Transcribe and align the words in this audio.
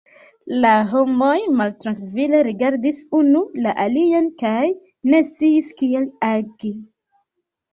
La 0.61 0.69
homoj 0.93 1.35
maltrankvile 1.59 2.39
rigardis 2.47 3.01
unu 3.19 3.43
la 3.67 3.75
alian 3.85 4.31
kaj 4.43 4.65
ne 5.13 5.21
sciis 5.29 5.71
kiel 5.83 6.09
agi. 6.33 6.75